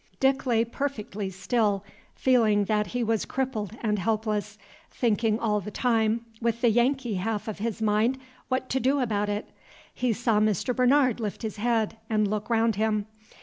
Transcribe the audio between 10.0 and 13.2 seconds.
saw Mr. Bernard lift his head and look around him.